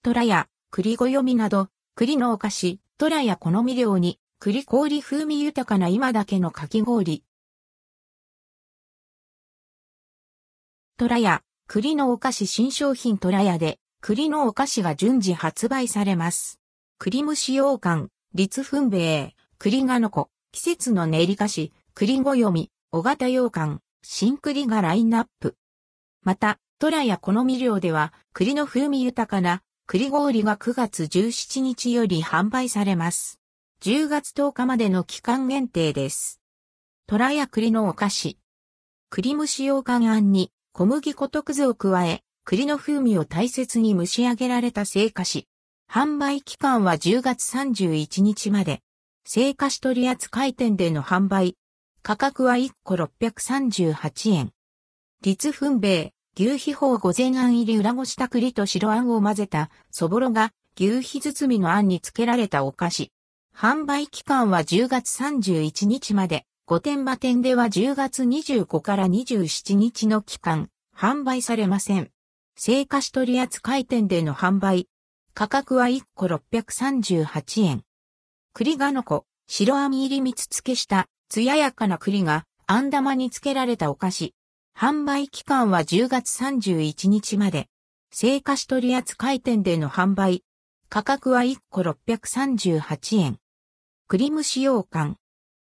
[0.00, 7.24] トラや栗ご読みなど、栗のお菓子、トラや好み料に、栗氷風味豊かな今だけのかき氷。
[10.96, 16.60] トラや、栗のお菓子新商品トラヤで、栗のお菓子が順次発売されます。
[16.98, 25.56] 栗蒸し羊羹、立粉米、栗がのこ、季節の練り菓子、栗ご読み、小型羊羹、新栗がラインナップ。
[26.22, 33.40] また、トラや好み料では、栗の風味豊かな栗氷が9月17日より販売されます。
[33.80, 36.42] 10月10日までの期間限定です。
[37.06, 38.38] トラや栗のお菓子。
[39.08, 45.48] 栗蒸し羊羹あんに小麦粉とくずを加え、栗の風味を大切に蒸し上げられた製菓子。
[45.90, 48.82] 販売期間は10月31日まで。
[49.24, 51.56] 製菓子取扱店での販売。
[52.02, 54.52] 価格は1個638円。
[55.22, 63.12] 立粉米、牛皮法御前あん入り裏ごした栗と白あんを混ぜた、そぼろが牛皮包みのあんにつけられたお菓子。
[63.52, 66.44] 販売期間は10月31日まで。
[66.66, 72.10] 御殿場店では10月25から27日の期間、販売されません。
[72.56, 74.86] 生菓子取扱店での販売。
[75.34, 77.82] 価格は1個638円。
[78.52, 84.34] 栗がのこ、白網入り蜜付けした、艶やかな栗が、あん玉につけられたお菓子。
[84.80, 87.66] 販売期間は10月31日まで。
[88.12, 90.44] 生菓子取扱店での販売。
[90.88, 93.38] 価格は1個638円。
[94.06, 95.16] 栗蒸し羊羹。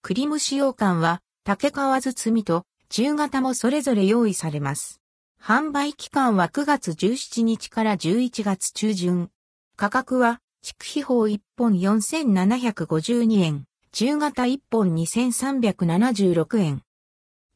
[0.00, 5.00] 栗蒸し羊羹は、竹皮包みと中型もそれぞれ用意されます。
[5.42, 9.28] 販売期間は9月17日から11月中旬。
[9.74, 16.83] 価格は、筑肥法1本4752円、中型1本2376円。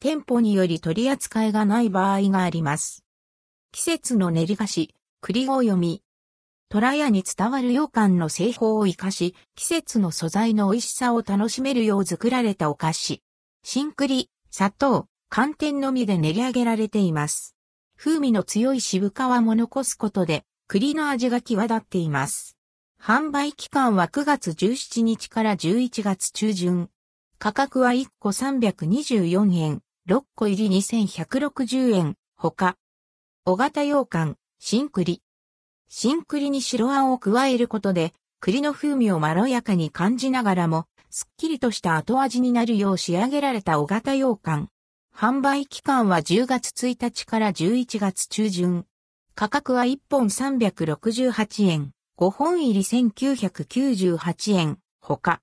[0.01, 3.03] 店舗により取り扱いがない場合があります。
[3.73, 6.01] 季節の練り菓子、栗ご読み。
[6.69, 13.23] 虎屋に伝わる羊羹の製法を活かし、季節の素材の美味しさを楽しめるよう作られたお菓子。
[13.63, 17.57] 新栗、砂糖、寒天のみで練り上げられています。
[17.97, 22.55] 風味の強い渋皮も残すことで、栗の味が際立っています。
[23.03, 26.89] 販売期間は9月17日から11月中旬。
[27.37, 29.81] 価格は1個324円。
[30.09, 32.77] 6個入り2160円、ほか。
[33.45, 35.21] 小型羊羹、新栗。
[35.87, 44.69] 新栗に白あんを加えることで、栗の風味をまろやかに感じながらも、すっきりとした後味になるよう仕上げられた小型羊羹。
[45.15, 48.87] 販売期間は10月1日から11月中旬。
[49.35, 55.39] 価格は1本368円、5本入り1998円、ほか。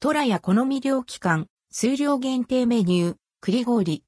[0.00, 4.04] トラや好み料期間、数量限定メニュー、栗氷。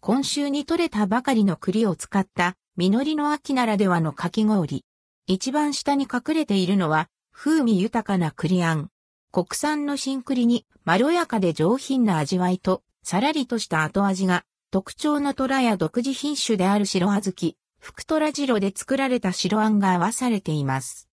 [0.00, 4.84] 今週に採れたばかりの栗を使った実りの秋ならではのかき氷。
[5.28, 8.90] 一番下に隠れているのは風味豊かな栗あん。
[9.30, 21.08] 国産の新栗にまろやかで上品な味わいとさらりとした後味が特徴の虎や独自品種である白小豆、福虎白で作られた白あんが合わされています。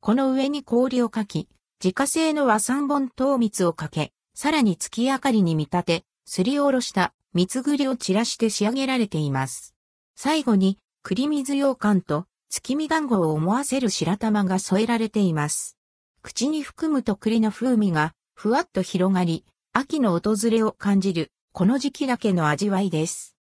[0.00, 1.48] この上に氷をかき、
[1.82, 9.74] 自家製の和三本糖蜜をかけ、さらに月明かりに見立て、すりおろした蜜栗を散らして仕上げられています。
[10.16, 15.78] 最後に、栗水羊羹と月見団子を思わせる白玉が添えられています。
[16.22, 23.36] 口に含むと栗の風味がふわっと広がり、秋の訪れを感じる、この時期だけの味わいです。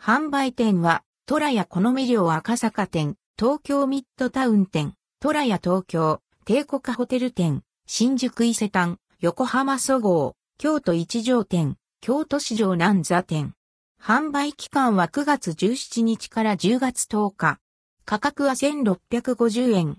[0.00, 13.54] 販売店は、トラや好み寮赤坂店、東京ミッドタウン店、トラや東京、帝国ホテル店、新宿伊勢丹、横浜そごう、京都一条店、京都市場南座店。
[14.00, 17.58] 販売期間は9月17日から10月10日。
[18.04, 19.98] 価格は1650円。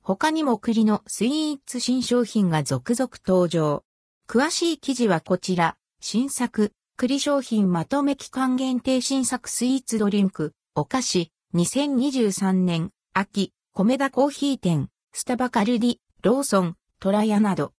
[0.00, 3.82] 他にも栗のスイーツ新商品が続々登場。
[4.28, 5.76] 詳しい記事はこちら。
[6.00, 17.72] 新作、栗商品まとめ期間限定新作スイーツドリンク、お菓子、2023年、秋、米田コーヒー店、スタバカルディ、ローソン、トラヤなど。